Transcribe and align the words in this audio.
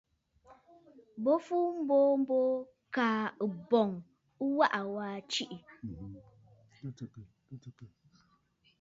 Bo 1.23 1.33
fu 1.45 1.57
mboo 1.81 2.09
mboo, 2.21 2.51
kaa 2.95 3.21
ɨ̀bɔ̀ŋ 3.45 3.89
ɨ 4.41 4.45
waʼa 4.57 4.81
waa 4.95 5.17
tiʼì. 5.31 5.57